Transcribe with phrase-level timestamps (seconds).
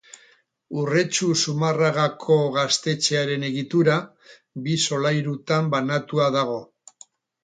[0.83, 3.97] Urretxu-Zumarragako Gaztetxearen egitura,
[4.69, 6.57] bi solairutan banatua dago.